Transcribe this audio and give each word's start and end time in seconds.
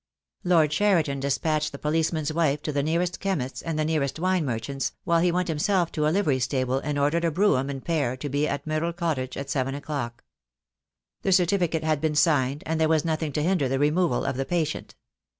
Lord 0.43 0.71
Cheriton 0.71 1.19
despatched 1.19 1.71
the 1.71 1.77
policeman's 1.77 2.33
wife 2.33 2.63
to 2.63 2.71
the 2.71 2.81
nearest 2.81 3.19
chemist's 3.19 3.61
and 3.61 3.77
the 3.77 3.85
nearest 3.85 4.17
wine 4.17 4.43
merchant's, 4.43 4.93
while 5.03 5.19
he 5.19 5.31
went 5.31 5.47
himself 5.47 5.91
to 5.91 6.07
a 6.07 6.09
livery 6.09 6.39
stable 6.39 6.79
and 6.79 6.97
ordered 6.97 7.23
a 7.23 7.29
brougham 7.29 7.69
and 7.69 7.85
pair 7.85 8.17
to 8.17 8.27
be 8.27 8.47
at 8.47 8.65
Myrtle 8.65 8.93
Cottage 8.93 9.37
at 9.37 9.51
seven 9.51 9.75
o'clock. 9.75 10.23
The 11.21 11.31
certificate 11.31 11.83
had 11.83 12.01
been 12.01 12.15
signed, 12.15 12.63
and 12.65 12.81
there 12.81 12.89
was 12.89 13.05
nothing 13.05 13.31
to 13.33 13.43
hinder 13.43 13.69
the 13.69 13.77
removal 13.77 14.25
of 14.25 14.37
the 14.37 14.45
patient. 14.45 14.95